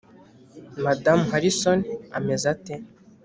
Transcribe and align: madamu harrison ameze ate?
madamu 0.85 1.23
harrison 1.31 1.79
ameze 2.17 2.45
ate? 2.53 2.75